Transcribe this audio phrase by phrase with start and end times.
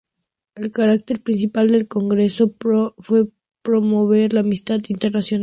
[0.55, 2.55] El carácter principal del congreso
[2.97, 3.29] fue
[3.61, 5.39] promover la amistad internacional y festines.